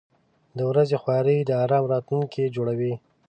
[0.57, 2.93] •د ورځې خواري د آرام راتلونکی جوړوي.